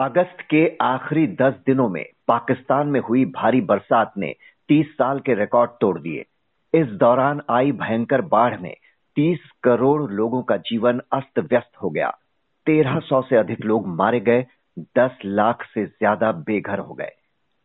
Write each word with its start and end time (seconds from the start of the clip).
अगस्त 0.00 0.40
के 0.50 0.66
आखिरी 0.82 1.26
दस 1.26 1.54
दिनों 1.66 1.88
में 1.88 2.04
पाकिस्तान 2.28 2.88
में 2.88 3.00
हुई 3.00 3.24
भारी 3.24 3.60
बरसात 3.60 4.12
ने 4.18 4.34
तीस 4.68 4.86
साल 4.92 5.20
के 5.20 5.34
रिकॉर्ड 5.34 5.70
तोड़ 5.80 5.98
दिए। 5.98 6.24
इस 6.74 6.86
दौरान 7.00 7.42
आई 7.50 7.72
भयंकर 7.72 8.20
बाढ़ 8.20 8.58
में 8.60 8.74
तीस 9.16 9.38
करोड़ 9.62 10.10
लोगों 10.12 10.42
का 10.42 10.56
जीवन 10.56 11.00
अस्त 11.12 11.38
व्यस्त 11.38 11.70
हो 11.82 11.90
गया। 11.90 12.08
तेरह 12.66 12.98
सौ 13.00 13.22
से 13.22 13.36
अधिक 13.36 13.64
लोग 13.64 13.86
मारे 13.96 14.20
गए, 14.20 14.46
दस 14.98 15.18
लाख 15.24 15.64
से 15.64 15.86
ज़्यादा 15.86 16.32
बेघर 16.42 16.78
हो 16.78 16.94
गए। 16.94 17.10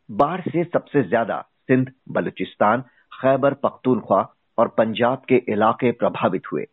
बाढ़ 0.09 0.41
से 0.41 0.63
सबसे 0.63 1.03
ज़्यादा 1.03 1.41
सिंध, 1.67 1.91
बलूचिस्तान, 2.09 2.81
खैबर 3.13 3.53
पख्तूनख्वा 3.53 4.21
और 4.57 4.67
पंजाब 4.67 5.21
के 5.29 5.43
इलाके 5.49 5.91
प्रभावित 5.91 6.51
हुए। 6.51 6.65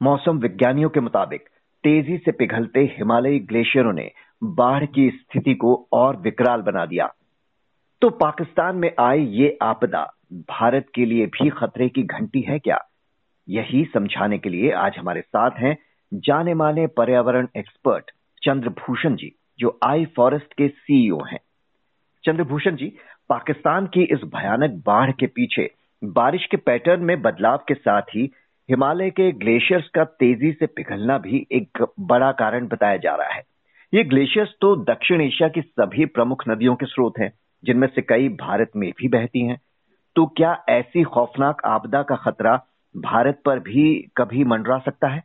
मौसम 0.00 0.38
विज्ञानियों 0.38 0.90
के 0.90 1.00
मुताबिक 1.00 1.48
तेज़ी 1.84 2.16
से 2.18 2.32
पिघलते 2.32 2.80
हिमालयी 2.98 3.38
ग्लेशियरों 3.40 3.92
ने 3.92 4.10
बाढ़ 4.42 4.86
की 4.86 5.10
स्थिति 5.10 5.54
को 5.54 5.88
और 5.92 6.16
विकराल 6.16 6.62
बना 6.62 6.86
दिया। 6.86 7.14
तो 8.02 8.10
पाकिस्तान 8.10 8.76
में 8.76 8.92
आई 8.98 9.22
ये 9.22 9.58
आपदा, 9.62 10.14
भारत 10.32 10.86
के 10.94 11.04
लिए 11.04 11.26
भी 11.26 11.48
खतरे 11.48 11.88
की 11.88 12.02
घंटी 12.02 12.40
है 12.40 12.58
क्या? 12.58 12.78
यही 13.48 13.84
समझाने 13.84 14.38
के 14.38 14.48
लिए 14.48 14.70
आज 14.70 14.96
हमारे 14.98 15.20
साथ 15.20 15.50
हैं 15.50 15.76
जाने 16.14 16.54
माने 16.54 16.86
पर्यावरण 16.86 17.48
एक्सपर्ट 17.56 18.10
चंद्रभूषण 18.42 19.16
जी, 19.16 19.32
जो 19.58 19.78
आई 19.84 20.04
फॉरेस्ट 20.04 20.54
के 20.54 20.68
सीईओ 20.68 21.18
हैं। 21.18 21.40
चंद्रभूषण 22.24 22.76
जी, 22.76 22.96
पाकिस्तान 23.28 23.86
की 23.86 24.02
इस 24.02 24.20
भयानक 24.24 24.82
बाढ़ 24.86 25.12
के 25.12 25.26
पीछे, 25.26 25.70
बारिश 26.04 26.46
के 26.46 26.56
पैटर्न 26.56 27.04
में 27.04 27.22
बदलाव 27.22 27.64
के 27.68 27.74
साथ 27.74 28.02
ही 28.02 28.32
हिमालय 28.70 29.10
के 29.10 29.32
ग्लेशियर्स 29.32 29.88
का 29.88 30.04
तेज़ी 30.04 30.52
से 30.52 30.66
पिघलना 30.66 31.18
भी 31.18 31.46
एक 31.52 31.86
बड़ा 32.00 32.32
कारण 32.32 32.66
बताया 32.66 32.96
जा 32.96 33.14
रहा 33.14 33.34
है। 33.34 33.49
ये 33.94 34.04
ग्लेशियर्स 34.04 34.50
तो 34.60 34.76
दक्षिण 34.76 35.20
एशिया 35.20 35.48
की 35.48 35.60
सभी 35.60 36.04
प्रमुख 36.06 36.42
नदियों 36.48 36.74
के 36.74 36.86
स्रोत 36.86 37.14
हैं 37.18 37.32
जिनमें 37.64 37.88
से 37.88 38.02
कई 38.02 38.28
भारत 38.28 38.70
में 38.76 38.92
भी 38.98 39.08
बहती 39.08 39.40
हैं। 39.40 39.60
तो 40.16 40.26
क्या 40.26 40.64
ऐसी 40.68 41.02
खौफनाक 41.02 41.62
आपदा 41.64 42.02
का 42.02 42.16
खतरा 42.16 42.66
भारत 42.96 43.40
पर 43.44 43.58
भी 43.58 44.08
कभी 44.16 44.44
मंडरा 44.44 44.78
सकता 44.78 45.08
है? 45.08 45.22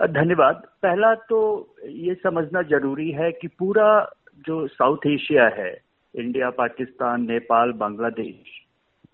धन्यवाद। 0.00 0.62
पहला 0.82 1.14
तो 1.14 1.38
ये 1.86 2.14
समझना 2.14 2.62
ज़रूरी 2.62 3.10
है 3.10 3.32
कि 3.32 3.48
पूरा 3.48 4.12
जो 4.46 4.66
साउथ 4.66 5.06
एशिया 5.06 5.46
है 5.48 5.80
इंडिया 6.14 6.50
पाकिस्तान 6.50 7.22
नेपाल 7.22 7.72
बांग्लादेश 7.72 8.60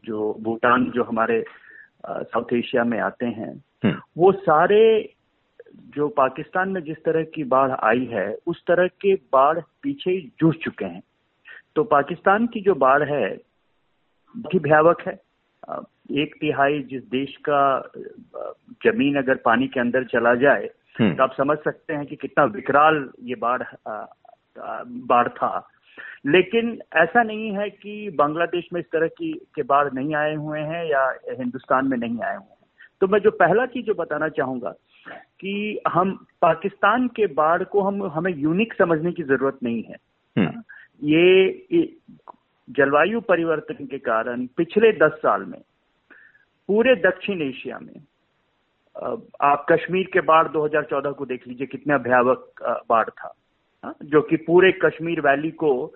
जो 0.05 0.37
भूटान 0.41 0.85
जो 0.85 1.05
हमारे 1.05 1.45
साउथ 2.07 2.53
एशिया 2.53 2.85
में 2.85 3.01
आते 3.01 3.27
हैं 3.27 3.65
हम्म। 3.85 4.01
वो 4.19 4.33
सारे 4.33 5.15
जो 5.75 6.09
पाकिस्तान 6.09 6.69
में 6.69 6.83
जिस 6.83 6.97
तरह 6.97 7.25
की 7.25 7.45
बाढ़ 7.45 7.71
आई 7.71 8.05
है 8.05 8.37
उस 8.47 8.63
तरह 8.67 8.87
के 8.87 9.15
बाढ़ 9.15 9.59
पीछे 9.83 10.21
जूझ 10.41 10.55
चुके 10.55 10.85
हैं। 10.85 11.03
तो 11.77 11.85
पाकिस्तान 11.85 12.47
की 12.47 12.61
जो 12.61 12.75
बाढ़ 12.75 13.03
है 13.03 13.27
ही 14.35 14.59
भयावक 14.59 15.01
है। 15.01 15.13
एक 16.23 16.35
तिहाई 16.41 16.83
जिस 16.83 17.03
देश 17.03 17.37
का 17.49 17.91
ज़मीन 18.85 19.19
अगर 19.19 19.35
पानी 19.35 19.67
के 19.69 19.81
अंदर 19.81 20.05
चला 20.05 20.35
जाए 20.35 20.71
हम्म। 20.99 21.15
तो 21.15 21.23
आप 21.23 21.35
समझ 21.35 21.59
सकते 21.59 21.95
हैं 21.95 22.07
कि 22.07 22.17
कितना 22.17 22.45
विकराल 22.45 23.09
ये 23.23 23.35
बाढ़ 23.35 23.63
बाढ़ 25.11 25.29
था। 25.29 25.69
लेकिन 26.27 26.79
ऐसा 26.97 27.23
नहीं 27.23 27.51
है 27.53 27.71
कि 27.71 28.11
बांग्लादेश 28.11 28.69
में 28.73 28.81
इस 28.81 28.87
तरह 28.87 29.09
की 29.09 29.33
के 29.55 29.63
बाढ़ 29.63 29.93
नहीं 29.93 30.15
आए 30.15 30.35
हुए 30.35 30.61
हैं 30.61 30.85
या 30.87 31.09
हिंदुस्तान 31.31 31.87
में 31.87 31.97
नहीं 31.99 32.19
आए 32.21 32.37
हुए 32.37 32.51
हैं। 32.51 32.69
तो 33.01 33.07
मैं 33.07 33.19
जो 33.19 33.31
पहला 33.31 33.67
चीज़ 33.67 33.87
जो 33.87 33.95
बताना 33.95 34.29
चाहूँगा 34.29 34.75
कि 35.09 35.81
हम 35.89 36.27
पाकिस्तान 36.43 37.09
के 37.09 37.27
बाढ़ 37.27 37.63
को 37.63 37.81
हम 37.83 38.03
हमें 38.03 38.35
यूनिक 38.35 38.75
समझने 38.75 39.13
की 39.13 39.23
ज़रूरत 39.23 39.59
नहीं 39.63 39.83
है। 39.83 39.97
हम्म। 40.39 40.63
ये 41.03 41.67
जलवायु 42.71 43.21
परिवर्तन 43.21 43.87
के 43.87 43.99
कारण 43.99 44.47
पिछले 44.47 44.93
दस 44.93 45.13
साल 45.13 45.45
में 45.45 45.61
पूरे 46.69 46.97
दक्षिण 46.97 47.43
एशिया 47.43 47.79
में 47.79 48.01
आप 49.41 49.67
कश्मीर 49.73 50.11
के 50.13 50.21
बाढ़ 50.21 50.49
2014 50.49 51.13
को 51.13 51.27
देख 51.27 51.49
लीजिए 51.49 51.67
कितना 51.67 51.99
भयावक 51.99 52.53
बाढ़ 52.89 53.09
था। 53.09 53.35
जो 54.03 54.23
कि 54.23 54.37
पूरे 54.37 54.73
कश्मीर 54.73 55.21
वैली 55.21 55.51
को 55.51 55.95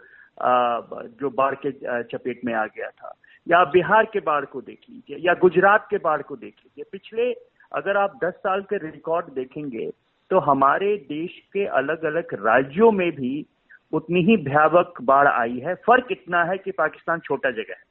जो 1.21 1.31
बाढ़ 1.31 1.55
के 1.67 2.03
चपेट 2.03 2.41
में 2.45 2.55
आ 2.55 2.67
गया 2.67 2.89
था। 2.89 3.15
या 3.49 3.65
बिहार 3.65 4.05
के 4.05 4.21
बाढ़ 4.21 4.45
को 4.45 4.61
देख 4.61 4.79
लीजिए 4.91 5.17
या 5.21 5.35
गुजरात 5.35 5.87
के 5.91 5.99
बाढ़ 5.99 6.23
को 6.23 6.37
देख 6.37 6.55
लीजिए 6.59 6.85
पिछले 6.93 7.33
अगर 7.75 7.97
आप 7.97 8.19
10 8.25 8.33
साल 8.33 8.63
के 8.63 8.77
रिकॉर्ड 8.77 9.27
देखेंगे 9.35 9.91
तो 10.31 10.39
हमारे 10.39 10.97
देश 11.09 11.39
के 11.53 11.65
अलग 11.67 12.05
अलग 12.05 12.35
राज्यों 12.35 12.91
में 12.93 13.11
भी 13.13 13.47
उतनी 13.93 14.21
ही 14.21 14.37
भयावक 14.37 14.95
बाढ़ 15.03 15.29
आई 15.29 15.59
है। 15.59 15.75
फ़र्क 15.75 16.07
इतना 16.11 16.45
है 16.45 16.59
कि 16.59 16.71
पाकिस्तान 16.71 17.21
छोटा 17.21 17.51
जगह 17.51 17.75
है। 17.75 17.83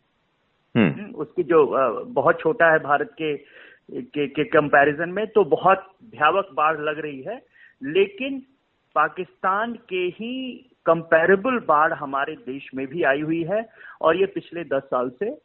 हम्म। 0.76 1.02
हम्म, 1.02 1.16
उसकी 1.16 1.44
जो 1.44 1.66
बहुत 2.06 2.40
छोटा 2.40 2.72
है 2.72 2.80
भारत 2.80 3.12
के 3.12 3.38
के, 3.92 4.28
के 4.28 4.44
कंपैरिजन 4.44 5.10
में 5.10 5.28
तो 5.28 5.44
बहुत 5.44 5.92
भयावक 6.04 6.50
बाढ़ 6.54 6.80
लग 6.80 7.00
रही 7.00 7.22
है। 7.22 7.42
लेकिन 7.84 8.42
पाकिस्तान 8.96 9.74
के 9.90 10.06
ही 10.20 10.34
कंपैरेबल 10.86 11.60
बाढ़ 11.60 11.94
हमारे 11.94 12.36
देश 12.36 12.70
में 12.76 12.88
भी 12.88 13.04
आई 13.04 13.22
हुई 13.22 13.44
है 13.44 13.70
और 14.02 14.16
ये 14.16 14.26
पिछले 14.26 14.64
दस 14.64 14.84
साल 14.84 15.10
से 15.10 15.38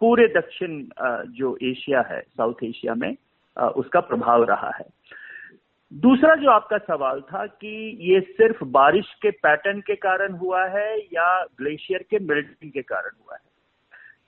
पूरे 0.00 0.26
दक्षिण 0.28 0.84
जो 1.32 1.56
एशिया 1.62 2.00
है 2.00 2.20
साउथ 2.20 2.64
एशिया 2.64 2.94
में 2.94 3.16
उसका 3.62 4.00
प्रभाव 4.00 4.44
रहा 4.44 4.70
है। 4.78 4.84
दूसरा 5.92 6.34
जो 6.34 6.50
आपका 6.50 6.78
सवाल 6.78 7.20
था 7.20 7.46
कि 7.46 7.98
ये 8.00 8.20
सिर्फ़ 8.20 8.64
बारिश 8.64 9.14
के 9.22 9.30
पैटर्न 9.30 9.80
के 9.80 9.94
कारण 9.94 10.32
हुआ 10.32 10.66
है 10.66 10.98
या 10.98 11.44
ग्लेशियर 11.44 12.02
के 12.10 12.18
मेल्टिंग 12.18 12.72
के 12.72 12.82
कारण 12.82 13.10
हुआ 13.24 13.34
है? 13.34 13.50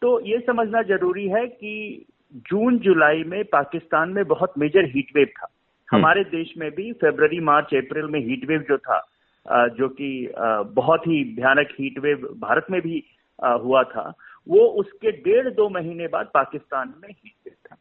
तो 0.02 0.20
ये 0.20 0.40
समझना 0.46 0.82
ज़रूरी 0.82 1.28
है 1.28 1.46
कि 1.46 2.04
जून 2.34 2.78
जुलाई 2.78 3.22
में 3.22 3.44
पाकिस्तान 3.44 4.08
में 4.08 4.24
बहुत 4.24 4.52
मेजर 4.58 4.84
हीटवेव 4.84 5.26
था। 5.26 5.48
हम्म। 5.88 6.02
हमारे 6.02 6.24
देश 6.24 6.54
में 6.58 6.70
भी 6.70 6.92
फरवरी 6.92 7.40
मार्च 7.40 7.74
अप्रैल 7.74 8.04
में 8.04 8.20
हीटवेव 8.20 8.60
जो 8.60 8.78
था 8.78 9.08
जो 9.52 9.88
कि 9.88 10.32
बहुत 10.64 11.06
ही 11.06 11.34
भयानक 11.34 11.68
हीटवेव 11.80 12.16
भारत 12.38 12.66
में 12.70 12.80
भी 12.80 13.04
हुआ 13.44 13.82
था 13.82 14.12
वो 14.48 14.60
उसके 14.60 15.10
डेढ़ 15.10 15.48
दो 15.48 15.68
महीने 15.68 16.06
बाद 16.06 16.30
पाकिस्तान 16.34 16.94
में 17.02 17.08
हीटवेव 17.08 17.54
था। 17.66 17.76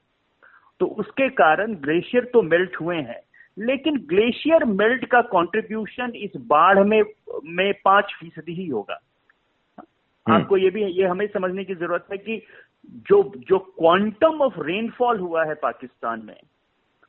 तो 0.80 0.86
उसके 0.86 1.30
कारण 1.30 1.76
ग्लेशियर 1.76 2.24
तो 2.24 2.42
मेल्ट 2.42 2.76
हुए 2.82 2.98
हैं। 2.98 3.20
लेकिन 3.60 3.98
ग्लेशियर 3.98 4.66
मेल्ट 4.66 5.06
का 5.06 5.22
कंट्रीब्यूशन 5.22 6.12
इस 6.16 6.32
बाढ़ 6.38 6.84
में 6.84 7.04
में 7.46 7.74
पाँच 7.86 8.06
फ़ीसदी 8.20 8.54
ही 8.54 8.68
होगा। 8.68 9.00
हम्म। 9.80 10.38
आपको 10.38 10.58
ये 10.58 10.70
भी 10.70 10.84
ये 10.84 11.06
हमें 11.06 11.28
समझने 11.28 11.64
की 11.64 11.76
ज़रूरत 11.76 12.06
है 12.12 12.18
कि 12.18 12.42
जो 12.90 13.34
जो 13.38 13.60
क्वांटम 13.60 14.42
ऑफ़ 14.42 14.54
रेनफॉल 14.60 15.20
हुआ 15.20 15.46
है 15.46 15.54
पाकिस्तान 15.54 16.22
में 16.26 16.40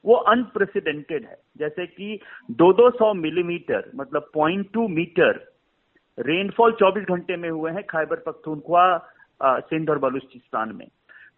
वो 0.04 0.14
अनप्रेसिडेंटेड 0.14 1.24
है। 1.24 1.36
जैसे 1.58 1.86
कि 1.86 2.20
दो 2.50 2.72
दो 2.72 2.90
सौ 2.90 3.14
मिलीमीटर 3.14 3.90
मतलब 3.96 4.30
पॉइंट 4.34 4.72
टू 4.72 4.88
मीटर 4.88 5.52
रेनफॉल 6.18 6.72
24 6.72 7.04
घंटे 7.04 7.36
में 7.36 7.50
हुए 7.50 7.70
हैं 7.70 7.82
खैबर 7.82 8.16
पख्तूनख्वा 8.16 9.10
सिंध 9.42 9.90
और 9.90 9.98
बलूचिस्तान 9.98 10.76
में। 10.76 10.88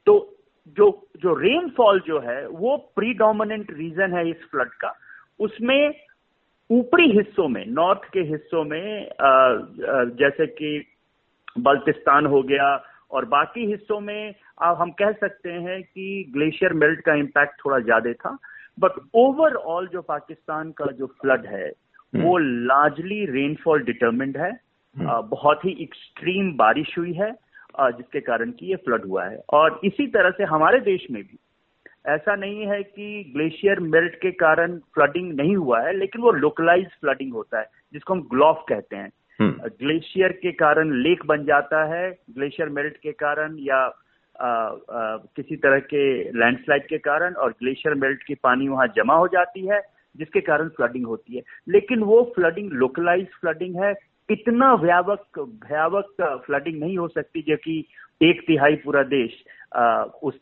तो 0.06 0.36
जो 0.76 0.90
जो 1.16 1.34
रेनफॉल 1.34 2.00
जो 2.00 2.18
है 2.20 2.46
वो 2.48 2.76
प्रीडोमिनेंट 2.96 3.70
रीजन 3.70 4.14
है 4.14 4.28
इस 4.30 4.44
फ्लड 4.50 4.72
का 4.74 4.94
उसमें 5.40 5.92
ऊपरी 6.70 7.10
हिस्सों 7.10 7.48
में 7.48 7.64
नॉर्थ 7.66 8.04
के 8.12 8.20
हिस्सों 8.26 8.64
में 8.64 9.08
जैसे 10.16 10.46
कि 10.46 10.78
बल्तिस्तान 11.58 12.26
हो 12.26 12.42
गया 12.42 12.68
और 13.10 13.24
बाकी 13.24 13.66
हिस्सों 13.66 14.00
में 14.00 14.34
अब 14.62 14.76
हम 14.76 14.90
कह 14.90 15.12
सकते 15.12 15.52
हैं 15.60 15.82
कि 15.82 16.32
ग्लेशियर 16.32 16.72
मेल्ट 16.72 17.00
का 17.00 17.14
इम्पैक्ट 17.14 17.60
थोड़ा 17.64 17.78
ज़्यादा 17.78 18.12
था 18.14 18.36
बट 18.78 19.00
ओवरऑल 19.14 19.86
जो 19.86 20.02
पाकिस्तान 20.02 20.70
का 20.72 20.86
जो 20.92 21.06
फ्लड 21.20 21.46
है 21.46 21.66
हम्म। 21.66 22.24
वो 22.24 22.36
लार्जली 22.38 23.24
रेनफॉल 23.26 23.82
डिटर्मिंड 23.82 24.36
है 24.36 24.50
हम्म। 24.96 25.20
बहुत 25.28 25.64
ही 25.64 25.76
एक्सट्रीम 25.82 26.52
बारिश 26.56 26.96
हुई 26.98 27.12
है 27.12 27.30
जिसके 27.80 28.20
कारण 28.20 28.50
की 28.50 28.66
ये 28.66 28.76
फ्लड 28.76 29.04
हुआ 29.04 29.24
है। 29.24 29.40
और 29.52 29.80
इसी 29.84 30.06
तरह 30.06 30.30
से 30.30 30.44
हमारे 30.44 30.80
देश 30.80 31.06
में 31.10 31.22
भी 31.22 31.38
ऐसा 32.06 32.36
नहीं 32.36 32.66
है 32.66 32.82
कि 32.82 33.32
ग्लेशियर 33.36 33.80
मेल्ट 33.80 34.14
के 34.14 34.30
कारण 34.30 34.78
फ्लडिंग 34.78 35.32
नहीं 35.36 35.56
हुआ 35.56 35.80
है 35.80 35.96
लेकिन 35.96 36.22
वो 36.22 36.30
लोकलाइज 36.30 36.86
फ्लडिंग 36.86 37.32
होता 37.32 37.58
है 37.58 37.66
जिसको 37.92 38.14
हम 38.14 38.28
ग्लॉफ 38.30 38.64
कहते 38.68 38.96
हैं। 38.96 39.10
Glacier 39.66 40.26
hmm. 40.26 40.40
के 40.42 40.52
कारण 40.52 40.92
लेक 40.92 41.26
बन 41.26 41.44
जाता 41.44 41.84
है 41.84 42.18
ग्लेशियर 42.30 42.68
मेल्ट 42.68 42.96
के 42.96 43.12
कारण 43.12 43.56
या 43.58 43.96
आ, 44.40 44.46
आ, 44.46 45.16
किसी 45.16 45.56
तरह 45.56 45.78
के 45.78 46.24
लैंडस्लाइड 46.38 46.86
के 46.86 46.98
कारण 46.98 47.34
और 47.34 47.50
ग्लेशियर 47.50 47.94
मेल्ट 47.94 48.22
की 48.22 48.34
पानी 48.34 48.68
वहाँ 48.68 48.86
जमा 48.86 49.14
हो 49.14 49.28
जाती 49.28 49.66
है 49.66 49.80
जिसके 50.16 50.40
कारण 50.40 50.68
फ्लडिंग 50.68 51.06
होती 51.06 51.36
है। 51.36 51.42
लेकिन 51.68 51.98
वो 51.98 52.32
फ्लडिंग 52.36 52.70
लोकलाइज 52.72 53.26
फ्लडिंग 53.40 53.76
है 53.76 53.94
इतना 54.28 54.74
भयावक 54.76 55.38
भयावक 55.38 56.42
फ्लडिंग 56.46 56.80
नहीं 56.80 56.96
हो 56.98 57.08
सकती 57.08 57.42
जो 57.42 57.56
कि 57.58 57.78
एक 58.20 58.40
तिहाई 58.46 58.76
पूरा 58.84 59.02
देश 59.04 59.44
आ, 59.76 60.02
उस 60.02 60.34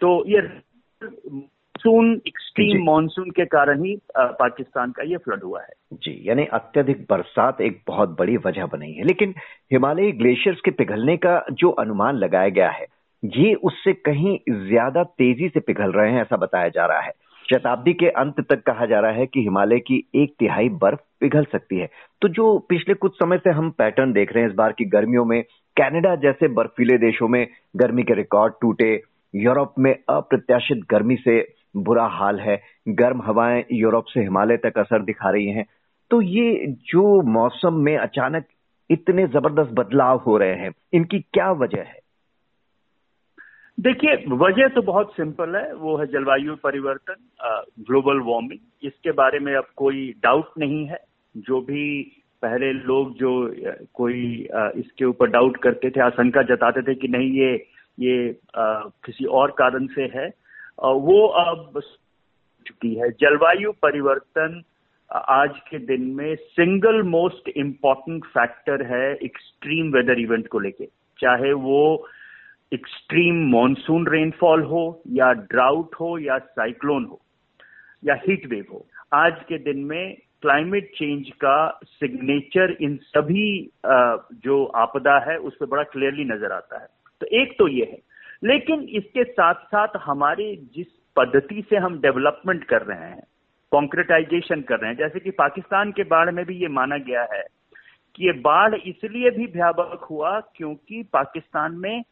तो 0.00 0.08
ये 0.28 0.40
मानसून 0.40 2.12
एक्सट्रीम 2.26 2.84
मानसून 2.84 3.30
के 3.30 3.44
कारण 3.46 3.82
ही 3.84 3.94
पाकिस्तान 4.16 4.92
का 4.92 5.02
ये 5.02 5.16
फ्लड 5.16 5.42
हुआ 5.42 5.60
है। 5.62 5.72
जी 5.94 6.16
यानी 6.24 6.44
अत्यधिक 6.52 7.04
बरसात 7.10 7.60
एक 7.60 7.80
बहुत 7.86 8.16
बड़ी 8.18 8.36
वजह 8.36 8.66
बनी 8.66 8.92
है। 8.92 9.04
लेकिन 9.04 9.34
हिमालयी 9.72 10.12
ग्लेशियर्स 10.12 10.60
के 10.64 10.70
पिघलने 10.72 11.16
का 11.16 11.42
जो 11.52 11.70
अनुमान 11.82 12.16
लगाया 12.16 12.48
गया 12.48 12.70
है 12.70 12.86
ये 13.22 13.54
उससे 13.62 13.92
कहीं 13.92 14.38
ज़्यादा 14.66 15.02
तेज़ी 15.18 15.48
से 15.48 15.60
पिघल 15.60 15.92
रहे 15.92 16.12
हैं 16.12 16.20
ऐसा 16.22 16.36
बताया 16.36 16.68
जा 16.68 16.86
रहा 16.86 17.00
है। 17.00 17.12
शताब्दी 17.50 17.92
के 17.92 18.08
अंत 18.08 18.40
तक 18.40 18.62
कहा 18.62 18.86
जा 18.86 19.00
रहा 19.00 19.10
है 19.10 19.26
कि 19.26 19.40
हिमालय 19.40 19.78
की 19.78 20.10
एक 20.14 20.34
तिहाई 20.38 20.68
बर्फ़ 20.68 21.00
पिघल 21.20 21.44
सकती 21.44 21.78
है। 21.78 21.88
तो 22.22 22.28
जो 22.28 22.58
पिछले 22.58 22.94
कुछ 22.94 23.14
समय 23.14 23.38
से 23.38 23.50
हम 23.50 23.70
पैटर्न 23.70 24.12
देख 24.12 24.32
रहे 24.32 24.44
हैं 24.44 24.50
इस 24.50 24.56
बार 24.56 24.72
की 24.72 24.84
गर्मियों 24.84 25.24
में 25.24 25.42
कनाडा 25.76 26.14
जैसे 26.16 26.48
बर्फीले 26.48 26.98
देशों 26.98 27.28
में 27.28 27.46
गर्मी 27.76 28.02
के 28.02 28.14
रिकॉर्ड 28.14 28.54
टूटे। 28.60 29.02
यूरोप 29.34 29.74
में 29.78 29.94
अप्रत्याशित 30.08 30.78
गर्मी 30.90 31.16
से 31.16 31.54
बुरा 31.76 32.06
हाल 32.06 32.40
है। 32.40 32.60
गर्म 32.88 33.22
हवाएँ 33.22 33.64
यूरोप 33.72 34.04
से 34.04 34.20
हिमालय 34.20 34.56
तक 34.56 34.78
असर 34.78 35.02
दिखा 35.02 35.30
रही 35.30 35.48
हैं। 35.48 35.66
तो 36.10 36.22
ये 36.22 36.66
जो 36.66 37.22
मौसम 37.22 37.74
में 37.74 37.96
अचानक 37.96 38.44
इतने 38.90 39.26
ज़बरदस्त 39.26 39.70
बदलाव 39.72 40.18
हो 40.18 40.36
रहे 40.36 40.54
हैं, 40.54 40.70
इनकी 40.92 41.18
क्या 41.18 41.50
वजह 41.52 41.78
है? 41.78 42.07
देखिए, 43.78 44.14
वजह 44.28 44.68
तो 44.68 44.82
बहुत 44.82 45.12
सिंपल 45.14 45.56
है, 45.56 45.72
वो 45.74 45.96
है 45.96 46.06
जलवायु 46.06 46.54
परिवर्तन 46.62 47.16
ग्लोबल 47.88 48.20
वार्मिंग 48.26 48.86
इसके 48.86 49.12
बारे 49.12 49.38
में 49.38 49.54
अब 49.56 49.66
कोई 49.76 50.08
डाउट 50.22 50.58
नहीं 50.58 50.84
है। 50.86 50.98
जो 51.34 51.60
भी 51.60 51.84
पहले 52.42 52.72
लोग 52.72 53.14
जो 53.18 53.30
कोई 53.94 54.48
इसके 54.80 55.04
ऊपर 55.04 55.30
डाउट 55.30 55.56
करते 55.62 55.90
थे, 55.90 56.00
आशंका 56.00 56.42
जताते 56.44 56.82
थे 56.82 56.94
कि 56.94 57.08
नहीं, 57.08 57.30
ये 57.32 57.54
ये 58.00 58.36
किसी 59.04 59.24
और 59.24 59.50
कारण 59.58 59.86
से 59.86 60.02
है 60.14 60.28
वो 60.78 61.26
अब 61.26 61.80
चुकी 62.66 62.94
है। 62.94 63.10
जलवायु 63.20 63.72
परिवर्तन 63.82 64.62
आज 65.10 65.58
के 65.70 65.78
दिन 65.86 66.02
में 66.16 66.34
सिंगल 66.36 67.02
मोस्ट 67.08 67.48
इंपॉर्टेंट 67.48 68.24
फैक्टर 68.26 68.84
है 68.86 69.14
एक्सट्रीम 69.14 69.92
वेदर 69.92 70.20
इवेंट 70.20 70.46
को 70.48 70.58
लेके। 70.58 70.86
चाहे 71.18 71.52
वो 71.52 72.06
एक्सट्रीम 72.72 73.36
मॉनसून 73.50 74.06
रेनफॉल 74.08 74.62
हो, 74.62 75.02
या 75.08 75.32
ड्राउट 75.32 75.94
हो, 75.94 76.18
या 76.18 76.38
साइक्लोन 76.38 77.04
हो, 77.04 77.20
या 78.04 78.14
हीट 78.14 78.46
वेव 78.46 78.64
हो, 78.72 78.86
आज 79.14 79.42
के 79.48 79.58
दिन 79.58 79.84
में 79.84 80.16
क्लाइमेट 80.42 80.90
चेंज 80.94 81.30
का 81.34 81.68
सिग्नेचर 81.84 82.76
इन 82.80 82.96
सभी 83.04 83.70
जो 84.44 84.64
आपदा 84.76 85.18
है, 85.30 85.36
उस 85.38 85.56
पर 85.56 85.66
बड़ा 85.66 85.82
क्लियरली 85.84 86.24
नज़र 86.24 86.52
आता 86.52 86.80
है। 86.80 86.86
तो 87.20 87.26
एक 87.36 87.56
तो 87.58 87.68
ये 87.68 87.84
है। 87.84 87.98
लेकिन 88.44 88.82
इसके 88.98 89.24
साथ 89.24 89.54
साथ 89.66 89.96
हमारे 89.96 90.54
जिस 90.74 90.86
पद्धति 91.16 91.64
से 91.70 91.76
हम 91.76 92.00
डेवलपमेंट 92.00 92.64
कर 92.64 92.82
रहे 92.82 93.08
हैं 93.10 93.22
कॉन्क्रेटाइजेशन 93.72 94.60
कर 94.60 94.78
रहे 94.78 94.90
हैं, 94.90 94.96
जैसे 94.98 95.20
कि 95.20 95.30
पाकिस्तान 95.30 95.90
के 95.92 96.02
बाढ़ 96.04 96.30
में 96.30 96.44
भी 96.44 96.56
ये 96.56 96.68
माना 96.68 96.98
गया 96.98 97.26
है 97.32 97.42
कि 98.14 98.26
ये 98.26 98.32
बाढ़ 98.40 98.74
इसलिए 98.74 99.30
भी 99.30 99.46
भयावक 99.46 100.06
हुआ 100.10 100.38
क्योंकि 100.56 101.02
पाकिस्तान 101.12 101.74
में 101.74 102.02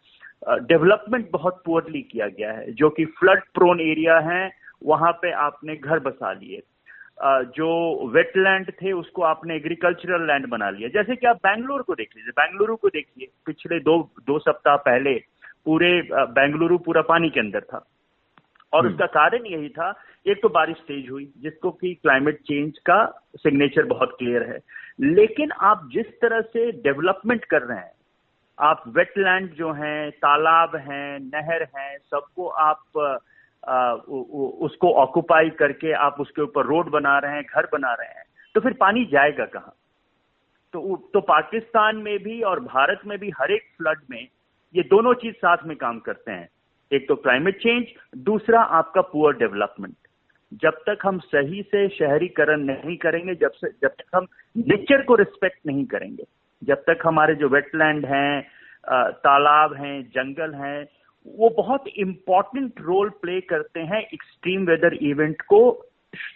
डेवलपमेंट 0.44 1.28
बहुत 1.30 1.62
पुअरली 1.66 2.02
किया 2.02 2.26
गया 2.28 2.52
है। 2.52 2.72
जो 2.72 2.90
कि 2.90 3.04
फ्लड 3.18 3.42
प्रोन 3.54 3.80
एरिया 3.80 4.18
है 4.18 4.50
वहाँ 4.84 5.12
पे 5.12 5.30
आपने 5.32 5.76
घर 5.76 5.98
बसा 5.98 6.32
लिए। 6.32 6.62
जो 7.56 7.68
वेटलैंड 8.08 8.70
थे 8.72 8.92
उसको 8.92 9.22
आपने 9.22 9.54
एग्रीकल्चरल 9.56 10.26
लैंड 10.26 10.46
बना 10.46 10.70
लिया। 10.70 10.88
जैसे 10.88 11.16
कि 11.16 11.26
आप 11.26 11.36
बैंगलोर 11.36 11.82
को 11.82 11.94
देख 11.94 12.08
लीजिए। 12.16 12.30
बेंगलुरु 12.30 12.76
को 12.76 12.88
देखिए। 12.88 13.28
पिछले 13.46 13.78
दो 13.80 13.98
दो 14.26 14.38
सप्ताह 14.38 14.76
पहले 14.76 15.14
पूरे 15.64 16.08
बेंगलुरु 16.12 16.78
पूरा 16.78 17.02
पानी 17.02 17.30
के 17.30 17.40
अंदर 17.40 17.60
था। 17.60 17.86
और 18.72 18.80
हम्म। 18.80 18.92
उसका 18.92 19.06
कारण 19.06 19.46
यही 19.46 19.68
था 19.68 19.92
एक 20.26 20.42
तो 20.42 20.48
बारिश 20.48 20.76
तेज 20.76 21.10
हुई 21.10 21.32
जिसको 21.38 21.70
कि 21.70 21.94
क्लाइमेट 21.94 22.40
चेंज 22.40 22.78
का 22.78 23.04
सिग्नेचर 23.36 23.86
बहुत 23.86 24.16
क्लियर 24.18 24.42
है। 24.42 24.58
लेकिन 25.00 25.52
आप 25.52 25.88
जिस 25.92 26.06
तरह 26.20 26.40
से 26.40 26.70
डेवलपमेंट 26.82 27.44
कर 27.44 27.62
रहे 27.62 27.78
हैं 27.78 27.92
आप 28.58 28.84
वेटलैंड 28.88 29.54
जो 29.54 29.72
हैं 29.72 30.10
तालाब 30.10 30.76
हैं 30.76 31.18
नहर 31.20 31.62
हैं 31.62 31.98
सबको 31.98 32.48
आप 32.48 32.80
आ, 33.68 33.92
उसको 33.92 34.94
ऑक्युपाई 34.94 35.50
करके 35.50 35.92
आप 35.92 36.20
उसके 36.20 36.42
ऊपर 36.42 36.66
रोड 36.66 36.90
बना 36.90 37.18
रहे 37.18 37.32
हैं 37.32 37.42
घर 37.42 37.68
बना 37.72 37.94
रहे 37.94 38.08
हैं 38.08 38.24
तो 38.54 38.60
फिर 38.60 38.72
पानी 38.72 39.04
जाएगा 39.04 39.44
कहाँ? 39.44 39.74
तो 40.72 41.10
तो 41.14 41.20
पाकिस्तान 41.20 41.96
में 41.96 42.18
भी 42.18 42.42
और 42.42 42.60
भारत 42.60 43.00
में 43.06 43.18
भी 43.18 43.30
हर 43.30 43.52
एक 43.52 43.62
फ्लड 43.78 43.98
में 44.10 44.28
ये 44.74 44.82
दोनों 44.82 45.14
चीज़ 45.14 45.34
साथ 45.34 45.56
में 45.64 45.76
काम 45.76 45.98
करते 45.98 46.32
हैं। 46.32 46.48
एक 46.92 47.08
तो 47.08 47.16
क्लाइमेट 47.16 47.56
चेंज 47.56 47.86
दूसरा 48.16 48.60
आपका 48.60 49.00
पुअर 49.00 49.32
डेवलपमेंट 49.32 49.96
जब 50.52 50.70
तक 50.70 50.98
हम 51.04 51.18
सही 51.18 51.62
से 51.62 51.88
शहरीकरण 51.88 52.60
नहीं 52.60 52.96
करेंगे 52.96 53.34
जब 53.34 53.50
से 53.50 53.68
जब 53.68 53.88
तक 53.88 54.16
हम 54.16 54.26
नेचर 54.56 55.02
को 55.02 55.14
रिस्पेक्ट 55.14 55.58
नहीं 55.66 55.84
करेंगे 55.84 56.24
जब 56.64 56.82
तक 56.86 56.98
हमारे 57.06 57.34
जो 57.34 57.48
वेटलैंड 57.48 58.04
हैं 58.06 58.42
तालाब 59.12 59.74
हैं, 59.74 60.02
जंगल 60.02 60.54
हैं, 60.54 60.86
वो 61.26 61.48
बहुत 61.56 61.86
इंपॉर्टेंट 61.88 62.80
रोल 62.80 63.08
प्ले 63.10 63.40
करते 63.40 63.80
हैं 63.80 64.00
एक्सट्रीम 64.14 64.66
वेदर 64.66 64.94
इवेंट 64.94 65.40
को 65.42 65.70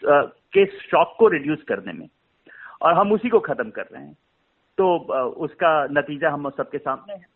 के 0.05 0.65
शॉक 0.67 1.15
को 1.19 1.29
रिड्यूस 1.29 1.63
करने 1.63 1.93
में। 1.93 2.09
और 2.83 2.95
हम 2.95 3.13
उसी 3.13 3.29
को 3.29 3.41
खत्म 3.41 3.71
कर 3.71 3.83
रहे 3.83 4.03
हैं। 4.03 4.17
तो 4.79 4.97
उसका 5.29 5.87
नतीजा 5.91 6.31
हम 6.31 6.49
सबके 6.51 6.79
सामने 6.79 7.15
है। 7.15 7.27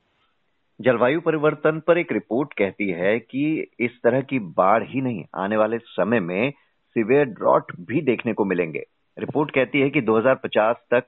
जलवायु 0.80 1.20
परिवर्तन 1.20 1.80
पर 1.80 1.98
एक 1.98 2.12
रिपोर्ट 2.12 2.52
कहती 2.52 2.90
है 2.90 3.18
कि 3.20 3.66
इस 3.80 4.00
तरह 4.02 4.20
की 4.20 4.38
बाढ़ 4.38 4.82
ही 4.82 5.00
नहीं, 5.00 5.24
आने 5.34 5.56
वाले 5.56 5.78
समय 5.78 6.20
में 6.20 6.50
सिवियर 6.96 7.24
ड्रॉट 7.24 7.72
भी 7.80 8.00
देखने 8.00 8.32
को 8.32 8.44
मिलेंगे। 8.44 8.84
रिपोर्ट 9.18 9.50
कहती 9.50 9.80
है 9.80 9.90
कि 9.90 10.00
2050 10.00 10.76
तक 10.90 11.04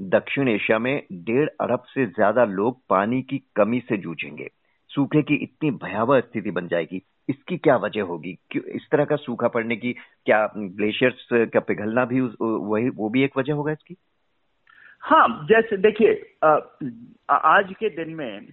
दक्षिण 0.00 0.48
एशिया 0.48 0.78
में 0.78 1.02
डेढ़ 1.12 1.48
अरब 1.60 1.82
से 1.88 2.06
ज़्यादा 2.06 2.44
लोग 2.46 2.80
पानी 2.88 3.20
की 3.22 3.38
कमी 3.56 3.80
से 3.80 3.96
जूझेंगे। 3.98 4.48
सूखे 4.90 5.22
की 5.22 5.34
इतनी 5.36 5.70
भयावह 5.82 6.20
स्थिति 6.20 6.50
बन 6.50 6.68
जाएगी। 6.68 7.02
इसकी 7.28 7.56
क्या 7.58 7.76
वजह 7.76 8.02
होगी? 8.02 8.32
क्यों 8.50 8.64
इस 8.76 8.86
तरह 8.92 9.04
का 9.04 9.16
सूखा 9.16 9.48
पड़ने 9.48 9.76
की 9.76 9.92
क्या 10.26 10.46
ग्लेशियर्स 10.56 11.28
का 11.52 11.60
पिघलना 11.60 12.04
भी 12.04 12.20
वही 12.20 12.88
वो 12.88 13.08
भी 13.08 13.24
एक 13.24 13.38
वजह 13.38 13.52
होगा 13.52 13.72
इसकी? 13.72 13.96
हाँ 15.02 15.46
जैसे 15.50 15.76
देखिए 15.78 16.12
आज 17.30 17.72
के 17.80 17.88
दिन 17.96 18.14
में 18.14 18.46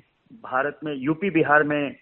भारत 0.44 0.80
में 0.84 0.94
यूपी 0.96 1.30
बिहार 1.30 1.64
में 1.64 1.96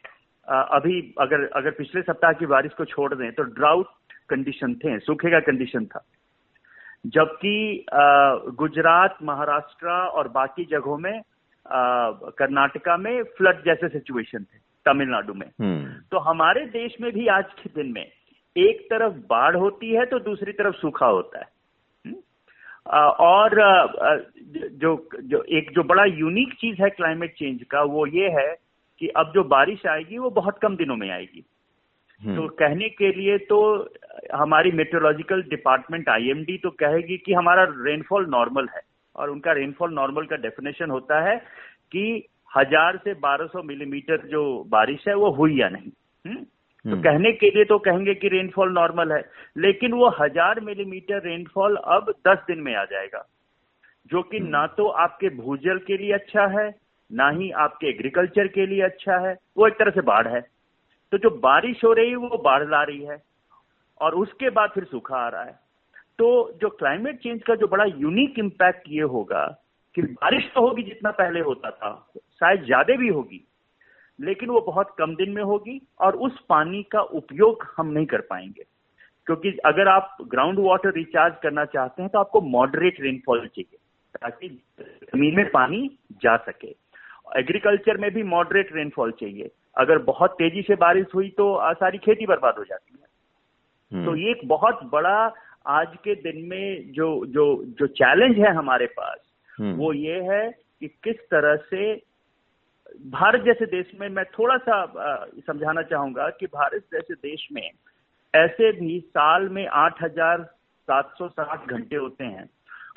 आ, 0.48 0.62
अभी 0.62 1.00
अगर 1.20 1.46
अगर 1.56 1.72
पिछले 1.72 2.02
सप्ताह 2.02 2.32
की 2.32 2.46
बारिश 2.46 2.74
को 2.74 2.86
छोड़ 2.86 3.14
दें 3.14 3.32
तो 3.32 3.44
ड्राउट 3.44 3.88
कंडीशन 4.30 4.74
थे 4.76 4.98
सूखे 5.00 5.32
का 5.32 5.40
कंडीशन 5.46 5.86
था। 5.86 6.06
जबकि 7.06 7.86
गुजरात 8.58 9.18
महाराष्ट्र 9.24 9.88
और 9.88 10.28
बाकी 10.28 10.66
जगहों 10.66 10.98
में 10.98 11.22
कर्नाटका 11.66 12.98
में 12.98 13.24
फ्लड 13.38 13.64
जैसे 13.66 13.88
सिचुएशन 13.90 14.44
थे 14.44 14.60
तमिलनाडु 14.86 15.34
में 15.34 15.48
हम्म। 15.62 15.94
तो 16.12 16.20
हमारे 16.20 16.66
देश 16.72 16.96
में 17.02 17.12
भी 17.14 17.28
आज 17.28 17.54
के 17.54 17.70
दिन 17.76 17.92
में 17.92 18.06
एक 18.56 18.86
तरफ़ 18.90 19.14
बाढ़ 19.30 19.56
होती 19.56 19.92
है 19.92 20.06
तो 20.06 20.20
दूसरी 20.20 20.52
तरफ़ 20.52 20.76
सूखा 20.76 21.06
होता 21.08 21.40
है 21.40 21.48
हम्म। 22.06 22.16
और 23.22 23.56
जो 24.76 24.96
जो 25.24 25.44
एक 25.58 25.72
जो 25.76 25.84
बड़ा 25.84 26.06
यूनिक 26.06 26.54
चीज़ 26.54 26.82
है 26.82 26.90
क्लाइमेट 26.92 27.34
चेंज 27.34 27.64
का 27.64 27.82
वो 27.90 28.06
ये 28.08 28.30
है 28.32 28.54
कि 29.02 29.08
अब 29.18 29.32
जो 29.36 29.44
बारिश 29.50 29.86
आएगी 29.86 30.18
वो 30.18 30.30
बहुत 30.32 30.60
कम 30.62 30.76
दिनों 30.76 30.96
में 30.96 31.10
आएगी 31.10 31.46
तो 32.22 32.32
हम्म। 32.32 32.48
कहने 32.50 32.88
के 32.90 33.12
लिए 33.12 33.38
तो 33.46 33.58
हमारी 34.34 34.72
मेट्रोलॉजिकल 34.72 35.42
डिपार्टमेंट 35.44 36.10
आईएमडी 36.10 36.58
तो 36.58 36.70
कहेगी 36.80 37.18
कि 37.18 37.34
हमारा 37.34 37.64
रेनफॉल 37.80 38.26
नॉर्मल 38.30 38.68
है 38.76 38.82
और 39.16 39.30
उनका 39.30 39.52
रेनफॉल 39.52 39.94
नॉर्मल 39.94 40.26
का 40.26 40.36
डेफिनेशन 40.38 40.90
होता 40.90 41.20
है 41.22 41.36
कि 41.92 42.06
हज़ार 42.52 42.98
से 42.98 43.14
बारह 43.20 43.48
सौ 43.48 43.64
मिलीमीटर 43.64 44.28
जो 44.28 44.44
बारिश 44.70 45.08
है 45.08 45.16
वो 45.16 45.32
हुई 45.32 45.60
या 45.60 45.70
नहीं 45.70 45.92
हुँ? 46.26 46.34
हम्म? 46.34 46.44
तो 46.86 46.90
हम्म। 46.90 47.02
कहने 47.02 47.32
के 47.34 47.50
लिए 47.50 47.66
तो 47.66 47.80
कहेंगे 47.80 48.14
कि 48.16 48.28
रेनफॉल 48.28 48.72
नॉर्मल 48.72 49.12
है 49.12 49.22
लेकिन 49.58 49.94
वो 49.94 50.10
हज़ार 50.20 50.60
मिलीमीटर 50.62 51.22
रेनफॉल 51.24 51.76
अब 51.76 52.14
दस 52.28 52.44
दिन 52.48 52.60
में 52.60 52.74
आ 52.76 52.84
जाएगा 52.86 53.26
जो 54.12 54.22
कि 54.24 54.40
ना 54.40 54.66
तो 54.78 54.88
आपके 55.04 55.30
भूजल 55.36 55.78
के 55.78 55.98
लिए 55.98 56.12
अच्छा 56.14 56.46
है 56.60 56.70
ना 57.12 57.30
ही 57.30 57.50
आपके 57.60 57.88
एग्रीकल्चर 57.88 58.48
के 58.48 58.66
लिए 58.66 58.82
अच्छा 58.82 59.18
है 59.28 59.38
वो 59.58 59.68
एक 59.68 59.74
तरह 59.74 59.92
से 59.92 60.02
बाढ़ 60.04 60.28
है 60.28 60.42
तो 61.12 61.18
जो 61.20 61.30
बारिश 61.40 61.84
हो 61.84 61.92
रही 61.94 62.10
है, 62.10 62.16
वो 62.16 62.38
बाढ़ 62.40 62.64
ला 62.70 62.84
रही 62.84 63.04
है 63.04 63.22
और 64.02 64.16
उसके 64.16 64.50
बाद 64.52 64.70
फिर 64.70 64.84
सूखा 64.86 65.18
आ 65.18 65.28
रहा 65.30 65.44
है। 65.44 65.60
तो 66.20 66.28
जो 66.62 66.70
क्लाइमेट 66.72 67.20
चेंज 67.20 67.42
का 67.44 67.56
जो 67.56 67.68
बड़ा 67.68 67.86
यूनिक 67.86 68.40
इम्पैक्ट 68.40 68.90
ये 68.90 69.02
होगा 69.12 69.46
कि 69.96 70.02
बारिश 70.02 70.52
तो 70.56 70.62
होगी 70.62 70.84
जितना 70.84 71.12
पहले 71.14 71.40
होता 71.42 71.70
था, 71.72 71.92
शायद 72.16 72.64
ज़्यादा 72.66 72.96
भी 72.96 73.08
होगी, 73.10 73.42
लेकिन 74.20 74.50
वो 74.50 74.62
बहुत 74.62 74.96
कम 74.98 75.16
दिन 75.16 75.30
में 75.32 75.44
होगी 75.44 75.82
और 76.00 76.16
उस 76.18 76.40
पानी 76.50 76.82
का 76.92 77.02
उपयोग 77.14 77.68
हम 77.78 77.88
नहीं 77.88 78.06
कर 78.06 78.22
पाएँगे। 78.24 78.64
क्योंकि 79.28 79.52
अगर 79.66 79.88
आप 79.88 80.18
ग्राउंड 80.24 80.60
वाटर 80.60 80.94
रिचार्ज 80.94 81.34
करना 81.44 81.66
चाहते 81.68 82.02
हैं 82.02 82.10
तो 82.12 82.20
आपको 82.20 82.42
मॉडरेट 82.42 83.02
रेनफॉल 83.02 83.48
चाहिए, 83.48 83.78
ताकि 84.16 84.50
ज़मीन 84.80 85.36
में 85.36 85.50
पानी 85.52 85.90
जा 86.22 86.36
सके। 86.40 86.74
एग्रीकल्चर 87.40 87.98
में 87.98 88.10
भी 88.14 88.24
मॉडरेट 88.26 88.74
रेनफॉल 88.74 89.12
चाहिए। 89.12 89.50
अगर 89.78 89.98
बहुत 89.98 90.32
तेज़ी 90.32 90.62
से 90.62 90.76
बारिश 90.76 91.06
हुई 91.16 91.30
तो 91.30 91.74
सारी 91.74 91.98
खेती 91.98 92.26
बर्बाद 92.26 92.56
हो 92.58 92.64
जाती 92.64 92.98
है 93.02 93.08
हम्म। 93.92 94.06
तो 94.06 94.16
ये 94.16 94.32
एक 94.32 94.48
बहुत 94.48 94.80
बड़ा 94.84 95.34
आज 95.68 95.96
के 96.04 96.16
दिन 96.16 96.42
में 96.46 96.92
जो 96.92 97.26
जो 97.26 97.46
जो 97.80 97.88
चैलेंज 97.94 98.38
है 98.38 98.54
हमारे 98.56 98.86
पास 98.86 99.18
हम्म। 99.60 99.76
वो 99.76 99.94
ये 99.94 100.22
है 100.22 100.50
कि 100.82 100.88
किस 101.04 101.16
तरह 101.32 101.56
से 101.56 101.94
भारत 103.12 103.42
जैसे 103.42 103.66
देश 103.66 103.92
में 104.00 104.08
मैं 104.10 104.26
थोड़ा 104.26 104.58
सा 104.58 104.84
समझाना 105.48 105.82
चाहूँगा 105.82 106.30
कि 106.30 106.46
भारत 106.46 106.84
जैसे 106.94 107.14
देश 107.14 107.48
में 107.52 107.70
ऐसे 108.34 108.72
भी 108.72 109.00
साल 109.00 109.50
में 109.50 109.68
आठ 109.68 110.04
हज़ार 110.04 110.44
सात 110.88 111.14
सौ 111.18 111.28
साठ 111.28 111.70
घंटे 111.70 111.96
होते 111.96 112.24
हैं 112.24 112.50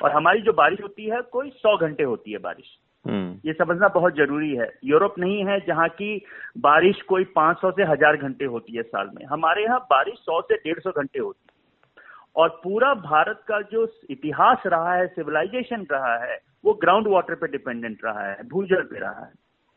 और 0.03 0.11
हमारी 0.11 0.41
जो 0.41 0.53
बारिश 0.53 0.81
होती 0.81 1.05
है 1.05 1.21
कोई 1.31 1.49
सौ 1.49 1.77
घंटे 1.77 2.03
होती 2.03 2.31
है 2.31 2.37
बारिश। 2.37 2.77
ये 3.45 3.53
समझना 3.53 3.87
बहुत 3.87 4.15
ज़रूरी 4.15 4.55
है। 4.55 4.69
यूरोप 4.85 5.15
नहीं 5.19 5.45
है 5.45 5.59
जहाँ 5.59 5.87
की 5.89 6.15
बारिश 6.57 7.01
कोई 7.01 7.23
500 7.35 7.71
से 7.71 7.83
हज़ार 7.83 8.17
घंटे 8.17 8.45
होती 8.45 8.75
है 8.77 8.83
साल 8.83 9.09
में। 9.15 9.25
हमारे 9.25 9.63
यहाँ 9.63 9.79
बारिश 9.89 10.19
100 10.19 10.41
से 10.41 10.55
150 10.55 10.91
घंटे 10.91 11.19
होती 11.19 11.39
है। 11.43 11.57
और 12.35 12.49
पूरा 12.63 12.93
भारत 12.93 13.41
का 13.47 13.61
जो 13.61 13.87
इतिहास 14.09 14.63
रहा 14.65 14.93
है 14.95 15.07
सिविलाइजेशन 15.07 15.85
रहा 15.91 16.15
है, 16.23 16.37
वो 16.65 16.73
ग्राउंड 16.73 17.07
वाटर 17.07 17.35
पे 17.35 17.47
डिपेंडेंट 17.47 18.05
रहा 18.05 18.27
है, 18.29 18.47
भूजल 18.49 18.83
पे 18.83 18.99
रहा 18.99 19.25
है। 19.25 19.33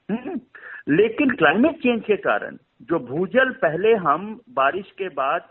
हम्म। 0.09 0.41
लेकिन 0.89 1.31
क्लाइमेट 1.31 1.77
चेंज 1.77 2.03
के 2.05 2.17
कारण, 2.17 2.57
जो 2.83 2.99
भूजल 2.99 3.51
पहले 3.63 3.95
हम 3.97 4.41
बारिश 4.51 4.91
के 4.99 5.09
बाद 5.11 5.49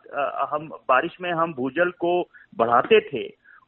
हम 0.51 0.67
बारिश 0.89 1.15
में 1.21 1.31
हम 1.31 1.53
भूजल 1.53 1.91
को 1.99 2.21
बढ़ाते 2.57 2.99
थे, 2.99 3.23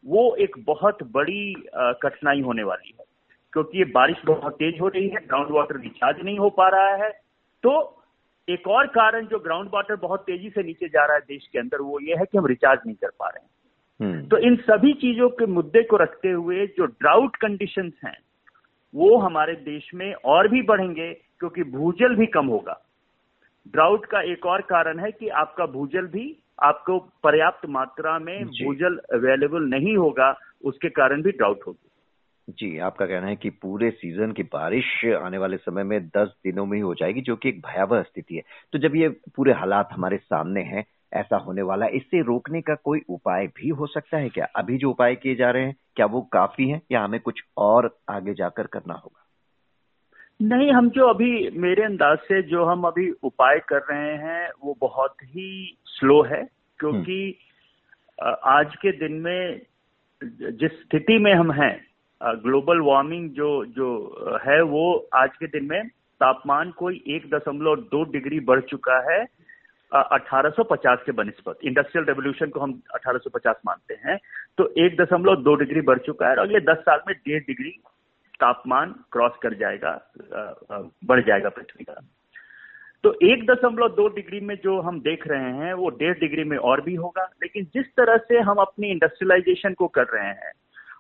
वो 0.06 0.36
एक 0.36 0.56
बहुत 0.66 1.04
बड़ी 1.12 1.54
कठिनाई 1.76 2.42
होने 2.42 2.64
वाली 2.64 2.96
है। 3.00 3.06
क्योंकि 3.54 3.78
ये 3.78 3.86
बारिश 3.86 4.18
बहुत 4.26 4.54
तेज 4.54 4.80
हो 4.82 4.88
रही 4.88 5.08
है 5.08 5.16
ग्राउंड 5.16 5.52
वाटर 5.52 5.80
रिचार्ज 5.80 6.18
नहीं 6.24 6.38
हो 6.40 6.50
पा 6.50 6.68
रहा 6.68 6.96
है। 7.06 7.10
तो 7.64 8.04
एक 8.48 8.68
और 8.68 8.88
कारण 8.88 9.26
जो 9.26 9.40
ग्राउंड 9.40 9.70
वाटर 9.74 9.96
बहुत 9.96 10.20
तेज़ी 10.20 10.50
से 10.50 10.64
नीचे 10.64 10.88
जा 10.88 11.06
रहा 11.06 11.16
है 11.16 11.22
देश 11.22 11.48
के 11.48 11.60
अंदर 11.60 11.82
वो 11.82 12.00
ये 12.00 12.16
है 12.16 12.26
कि 12.26 12.38
हम 12.38 12.46
रिचार्ज 12.46 12.80
नहीं 12.86 12.96
कर 12.96 13.10
पा 13.20 13.28
रहे 13.28 13.44
हैं। 13.44 13.50
हम्म। 14.00 14.28
तो 14.28 14.38
इन 14.38 14.56
सभी 14.56 14.94
चीज़ों 14.94 15.30
के 15.30 15.46
मुद्दे 15.46 15.84
को 15.84 15.98
रखते 15.98 16.32
हुए 16.32 16.68
जो 16.68 16.86
ड्राउट 16.86 17.36
कंडीशन 17.36 17.92
हैं 18.06 18.18
वो 18.94 19.18
हमारे 19.18 19.54
देश 19.56 19.90
में 19.94 20.14
और 20.14 20.48
भी 20.48 20.62
बढ़ेंगे 20.62 21.14
क्योंकि 21.14 21.64
भूजल 21.64 22.16
भी 22.16 22.26
कम 22.26 22.48
होगा। 22.48 22.80
ड्राउट 23.72 24.06
का 24.06 24.22
एक 24.22 24.46
और 24.46 24.62
कारण 24.62 25.00
है 25.00 25.12
कि 25.12 25.28
आपका 25.28 25.66
भूजल 25.66 26.08
भी 26.08 26.26
आपको 26.64 27.00
पर्याप्त 27.24 27.66
मात्रा 27.70 28.20
में 28.20 28.46
भूजल 28.46 28.98
अवेलेबल 29.14 29.64
नहीं 29.64 29.96
होगा 29.98 30.38
उसके 30.64 30.90
कारण 30.90 31.22
भी 31.22 31.32
ड्राउट 31.32 31.60
होगी। 31.68 31.90
जी 32.50 32.78
आपका 32.78 33.06
कहना 33.06 33.28
है 33.28 33.36
कि 33.36 33.50
पूरे 33.50 33.90
सीज़न 33.92 34.32
की 34.32 34.44
बारिश 34.44 34.86
आने 35.06 35.38
वाले 35.38 35.58
समय 35.58 35.84
में 35.84 36.08
दस 36.08 36.34
दिनों 36.44 36.66
में 36.66 36.78
ही 36.78 36.82
हो 36.82 36.94
जाएगी 36.94 37.22
जो 37.22 37.36
कि 37.36 37.50
एक 37.50 37.62
भयावह 37.62 38.02
स्थिति 38.02 38.36
है। 38.36 38.42
तो 38.74 38.80
जब 38.80 38.96
ये 38.96 39.10
पूरे 39.36 39.54
हालात 39.54 39.90
हमारे 39.92 40.18
सामने 40.18 40.62
हैं 40.62 40.84
ऐसा 41.14 41.38
होने 41.38 41.62
वाला 41.62 41.86
है 41.86 41.92
इससे 41.92 42.22
रोकने 42.22 42.62
का 42.62 42.76
कोई 42.76 43.02
उपाय 43.10 43.48
भी 43.48 43.70
हो 43.70 43.88
सकता 43.88 44.18
है 44.18 44.30
क्या? 44.30 44.46
अभी 44.46 44.78
जो 44.78 44.90
उपाय 44.90 45.16
किए 45.16 45.36
जा 45.36 45.52
रहे 45.52 45.64
हैं 45.64 45.76
क्या 45.96 46.06
वो 46.06 46.22
काफ़ी 46.22 46.70
है 46.70 46.82
या 46.92 47.04
हमें 47.04 47.20
कुछ 47.20 47.44
और 47.58 47.98
आगे 48.10 48.34
जाकर 48.34 48.68
करना 48.68 48.94
होगा? 48.94 49.20
नहीं 50.42 50.72
हम 50.72 50.90
जो 50.90 51.08
अभी 51.08 51.50
मेरे 51.60 51.84
अंदाज 51.84 52.18
से 52.18 52.42
जो 52.42 52.66
हम 52.66 52.84
अभी 52.84 53.10
उपाय 53.24 53.60
कर 53.60 53.82
रहे 53.92 54.16
हैं 54.18 54.50
वो 54.64 54.78
बहुत 54.82 55.16
ही 55.24 55.78
स्लो 55.86 56.22
है 56.24 56.44
क्योंकि 56.80 57.38
हम्म। 58.24 58.36
आज 58.44 58.76
के 58.76 58.92
दिन 58.92 59.14
में 59.14 59.62
जिस 60.24 60.72
स्थिति 60.72 61.18
में 61.18 61.34
हम 61.34 61.52
हैं 61.52 61.93
ग्लोबल 62.24 62.80
वार्मिंग 62.82 63.30
जो 63.32 63.50
जो 63.68 63.88
है, 64.46 64.62
वो 64.62 65.08
आज 65.14 65.30
के 65.40 65.48
दिन 65.50 65.66
में 65.66 65.88
तापमान 66.22 66.72
कोई 66.72 67.04
एक 67.08 67.30
दशमलव 67.30 67.76
दो 67.92 68.04
डिग्री 68.12 68.40
बढ़ 68.42 68.62
चुका 68.64 69.00
है 69.10 69.24
1850 69.92 71.04
के 71.06 71.12
बनस्पत 71.12 71.66
इंडस्ट्रियल 71.66 72.06
रेवोल्यूशन 72.08 72.50
को 72.50 72.60
हम 72.60 72.72
1850 72.96 73.56
मानते 73.66 73.98
हैं 74.06 74.18
तो 74.58 74.68
एक 74.86 74.96
दशमलव 75.02 75.44
दो 75.44 75.56
डिग्री 75.56 75.82
बढ़ 75.82 76.00
चुका 76.00 76.28
है, 76.28 76.32
और 76.32 76.40
अगले 76.40 76.60
दस 76.62 76.78
साल 76.80 77.02
में 77.08 77.16
डेढ़ 77.18 77.44
डिग्री 77.44 77.72
तापमान 78.40 78.96
क्रॉस 79.12 79.38
कर 79.42 79.54
जाएगा 79.54 79.92
बढ़ 81.06 81.26
जाएगा 81.28 81.50
पृथ्वी 81.50 81.84
का। 81.84 82.00
तो 83.04 83.14
एक 83.24 83.46
दशमलव 83.46 83.90
दो 83.96 84.08
डिग्री 84.16 84.40
में 84.40 84.56
जो 84.64 84.80
हम 84.82 85.00
देख 85.02 85.28
रहे 85.28 85.52
हैं, 85.54 85.74
वो 85.74 85.90
डेढ़ 85.92 86.20
डिग्री 86.20 86.44
में 86.44 86.58
और 86.60 86.82
भी 86.82 86.96
होगा, 86.96 87.24
लेकिन 87.44 87.64
जिस 87.74 87.86
तरह 87.98 88.18
से 88.28 88.40
हम 88.42 88.58
अपनी 88.62 88.92
इंडस्ट्रियलाइजेशन 88.92 89.74
को 89.74 89.88
कर 89.88 90.06
रहे 90.14 90.28
हैं 90.28 90.52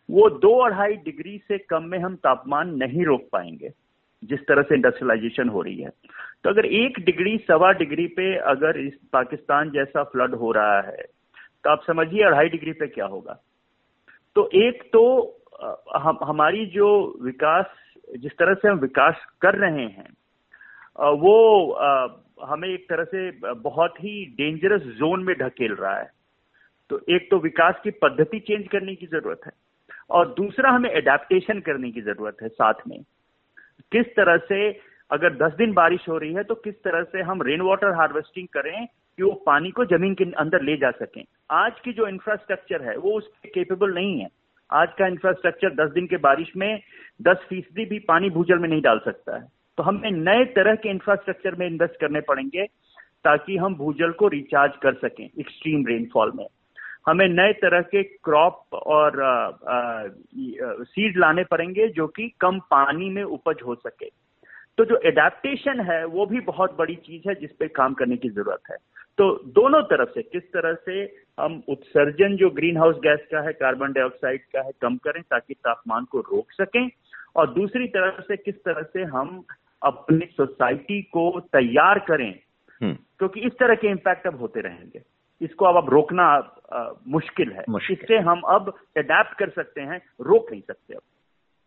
वो 0.09 0.29
दो 0.39 0.57
अढ़ाई 0.61 0.95
डिग्री 1.03 1.37
से 1.47 1.57
कम 1.59 1.83
में 1.83 1.97
हम 1.99 2.15
तापमान 2.17 2.75
नहीं 2.77 3.05
रोक 3.05 3.27
पाएँगे, 3.31 3.71
जिस 4.23 4.39
तरह 4.39 4.61
से 4.61 4.75
इंडस्ट्रियलाइजेशन 4.75 5.49
हो 5.49 5.61
रही 5.61 5.81
है। 5.81 5.89
तो 6.43 6.49
अगर 6.49 6.65
एक 6.67 6.99
डिग्री, 7.01 7.37
सवा 7.39 7.71
डिग्री 7.73 8.07
पे 8.09 8.35
अगर 8.37 8.79
इस 8.79 8.93
पाकिस्तान 9.13 9.69
जैसा 9.71 10.03
फ्लड 10.05 10.35
हो 10.35 10.51
रहा 10.51 10.79
है 10.81 11.05
तो 11.63 11.69
आप 11.69 11.83
समझिए 11.83 12.23
अढ़ाई 12.23 12.49
डिग्री 12.49 12.71
पे 12.73 12.87
क्या 12.89 13.05
होगा। 13.07 13.33
तो 14.35 14.49
एक 14.57 14.83
तो 14.93 15.03
हम, 15.95 16.17
हमारी 16.23 16.65
जो 16.67 16.87
विकास, 17.23 17.65
जिस 18.15 18.31
तरह 18.33 18.53
से 18.53 18.67
हम 18.67 18.79
विकास 18.79 19.25
कर 19.41 19.55
रहे 19.57 19.85
हैं 19.87 20.09
वो 21.17 21.35
हमें 22.43 22.67
एक 22.69 22.85
तरह 22.89 23.03
से 23.05 23.53
बहुत 23.61 23.93
ही 23.99 24.25
डेंजरस 24.37 24.81
जोन 24.97 25.23
में 25.23 25.35
ढकेल 25.37 25.73
रहा 25.73 25.97
है। 25.97 26.09
तो 26.89 26.99
एक 27.09 27.29
तो 27.31 27.39
विकास 27.39 27.79
की 27.83 27.91
पद्धति 28.01 28.39
चेंज 28.41 28.67
करने 28.67 28.95
की 28.95 29.05
ज़रूरत 29.07 29.45
है। 29.45 29.51
और 30.13 30.33
दूसरा 30.37 30.71
हमें 30.71 30.89
एडेप्टेशन 30.89 31.59
करने 31.59 31.91
की 31.91 32.01
ज़रूरत 32.01 32.37
है 32.41 32.47
साथ 32.49 32.87
में। 32.87 32.99
किस 33.91 34.15
तरह 34.15 34.37
से 34.47 34.69
अगर 35.11 35.33
10 35.37 35.53
दिन 35.57 35.73
बारिश 35.73 36.07
हो 36.09 36.17
रही 36.17 36.33
है 36.33 36.43
तो 36.43 36.55
किस 36.57 36.75
तरह 36.83 37.03
से 37.03 37.21
हम 37.21 37.41
रेन 37.41 37.61
वाटर 37.61 37.95
हार्वेस्टिंग 37.95 38.47
करें 38.47 38.85
कि 38.85 39.23
वो 39.23 39.31
पानी 39.45 39.71
को 39.71 39.85
ज़मीन 39.85 40.13
के 40.13 40.23
अंदर 40.35 40.61
ले 40.61 40.75
जा 40.77 40.91
सकें। 40.91 41.23
आज 41.51 41.79
की 41.79 41.93
जो 41.93 42.07
इंफ्रास्ट्रक्चर 42.07 42.81
है, 42.81 42.95
वो 42.97 43.17
उसके 43.17 43.49
केपेबल 43.49 43.93
नहीं 43.93 44.19
है। 44.19 44.27
आज 44.69 44.93
का 44.99 45.07
इंफ्रास्ट्रक्चर 45.07 45.73
10 45.75 45.91
दिन 45.93 46.07
के 46.07 46.17
बारिश 46.19 46.51
में 46.57 46.81
10 47.21 47.45
फ़ीसदी 47.49 47.85
भी 47.85 47.99
पानी 47.99 48.29
भूजल 48.29 48.59
में 48.59 48.69
नहीं 48.69 48.81
डाल 48.81 48.99
सकता 49.05 49.35
है। 49.37 49.47
तो 49.77 49.83
हमें 49.83 50.09
नए 50.11 50.45
तरह 50.55 50.75
के 50.75 50.89
इंफ्रास्ट्रक्चर 50.89 51.55
में 51.55 51.65
इन्वेस्ट 51.67 51.99
करने 51.99 52.21
पड़ेंगे 52.21 52.65
ताकि 53.25 53.57
हम 53.57 53.75
भूजल 53.75 54.11
को 54.11 54.27
रिचार्ज 54.29 54.75
कर 54.83 54.93
सकें 54.99 55.25
एक्सट्रीम 55.25 55.85
रेनफॉल 55.87 56.31
में। 56.35 56.45
हमें 57.07 57.27
नए 57.27 57.53
तरह 57.53 57.81
के 57.81 58.03
क्रॉप 58.03 58.73
और 58.73 59.11
सीड 60.83 61.17
लाने 61.17 61.43
पड़ेंगे 61.43 61.87
जो 61.87 62.07
कि 62.07 62.31
कम 62.41 62.59
पानी 62.59 63.09
में 63.09 63.23
उपज 63.23 63.55
हो 63.65 63.75
सके। 63.75 64.09
तो 64.77 64.85
जो 64.85 64.97
एडेप्टेशन 64.97 65.81
है 65.81 66.05
वो 66.05 66.25
भी 66.25 66.39
बहुत 66.39 66.77
बड़ी 66.77 66.95
चीज़ 66.95 67.29
है 67.29 67.35
जिस 67.35 67.51
पे 67.51 67.67
काम 67.67 67.93
करने 67.93 68.17
की 68.17 68.29
ज़रूरत 68.29 68.61
है। 68.71 68.77
तो 69.17 69.43
दोनों 69.47 69.81
तरफ़ 69.81 70.09
से 70.09 70.21
किस 70.21 70.43
तरह 70.43 70.73
से 70.73 71.23
हम 71.39 71.63
उत्सर्जन 71.69 72.35
जो 72.35 72.49
ग्रीन 72.49 72.77
हाउस 72.77 72.95
गैस 72.95 73.19
का 73.31 73.41
है 73.41 73.53
कार्बन 73.53 73.91
डाइऑक्साइड 73.91 74.41
का 74.41 74.61
है 74.61 74.71
कम 74.81 74.97
करें 74.97 75.21
ताकि 75.23 75.53
तापमान 75.53 76.05
को 76.05 76.19
रोक 76.19 76.51
सकें 76.51 76.89
और 77.35 77.53
दूसरी 77.53 77.87
तरफ़ 77.87 78.21
से 78.21 78.37
किस 78.37 78.55
तरह 78.55 78.83
से 78.83 79.03
हम 79.03 79.43
अपनी 79.83 80.25
सोसाइटी 80.25 81.01
को 81.01 81.39
तैयार 81.39 81.99
करें। 81.99 82.39
हम्म। 82.81 82.93
क्योंकि 82.93 83.39
इस 83.39 83.51
तरह 83.51 83.75
के 83.75 83.87
इम्पैक्ट 83.87 84.27
अब 84.27 84.39
होते 84.39 84.61
रहेंगे। 84.61 85.01
इसको 85.43 85.65
अब 85.65 85.77
अब 85.77 85.89
रोकना 85.89 86.25
आ, 86.73 86.89
मुश्किल 87.07 87.51
है। 87.51 87.63
इससे 87.91 88.17
हम 88.19 88.41
अब 88.49 88.73
अडेप्ट 88.97 89.37
कर 89.39 89.49
सकते 89.49 89.81
हैं 89.81 89.97
रोक 90.21 90.51
नहीं 90.51 90.61
सकते 90.61 90.93
अब। 90.93 91.01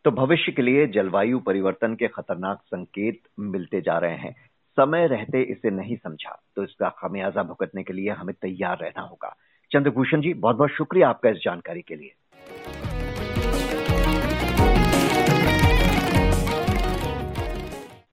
तो 0.05 0.11
भविष्य 0.11 0.53
के 0.53 0.63
लिए 0.63 0.87
जलवायु 0.87 1.39
परिवर्तन 1.41 1.95
के 1.95 2.09
खतरनाक 2.09 2.61
संकेत 2.65 3.23
मिलते 3.41 3.81
जा 3.81 3.99
रहे 3.99 4.17
हैं। 4.17 4.35
समय 4.79 5.07
रहते 5.07 5.43
इसे 5.43 5.71
नहीं 5.71 5.97
समझा 5.97 6.39
तो 6.57 6.65
इसका 6.65 6.89
खामियाजा 6.99 7.43
भुगतने 7.43 7.83
के 7.83 7.93
लिए 7.93 8.11
हमें 8.11 8.35
तैयार 8.43 8.79
रहना 8.79 9.03
होगा। 9.03 9.35
चंद्रभूषण 9.71 10.21
जी 10.21 10.35
बहुत 10.35 10.57
बहुत 10.57 10.71
शुक्रिया 10.71 11.09
आपका 11.09 11.31
इस 11.31 11.37
जानकारी 11.37 11.83
के 11.83 11.97
लिए। 11.97 12.13